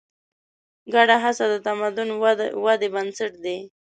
ګډه 0.93 1.15
هڅه 1.23 1.45
د 1.49 1.55
تمدن 1.67 2.09
ودې 2.65 2.87
بنسټ 2.93 3.31
دی. 3.43 3.57